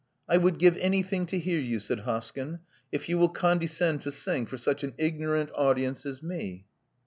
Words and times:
I 0.27 0.37
would 0.37 0.57
give 0.57 0.77
anything 0.77 1.27
to 1.27 1.37
hear 1.37 1.59
you,*' 1.59 1.77
said 1.77 1.99
Hoskyn, 1.99 2.61
if 2.91 3.07
you 3.07 3.19
will 3.19 3.29
condescend 3.29 4.01
to 4.01 4.11
sing 4.11 4.47
for 4.47 4.57
such 4.57 4.83
an 4.83 4.95
ignorant 4.97 5.51
audience 5.53 6.07
as 6.07 6.23
me.' 6.23 6.65